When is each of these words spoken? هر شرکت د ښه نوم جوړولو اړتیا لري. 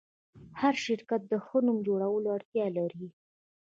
هر 0.59 0.73
شرکت 0.85 1.21
د 1.27 1.33
ښه 1.45 1.57
نوم 1.65 1.77
جوړولو 1.87 2.27
اړتیا 2.37 2.65
لري. 2.77 3.07